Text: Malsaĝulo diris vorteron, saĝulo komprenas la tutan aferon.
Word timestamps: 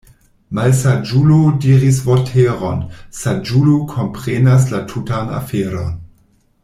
Malsaĝulo 0.59 1.35
diris 1.65 1.99
vorteron, 2.07 2.81
saĝulo 3.19 3.75
komprenas 3.93 4.67
la 4.73 4.81
tutan 4.95 5.31
aferon. 5.43 5.93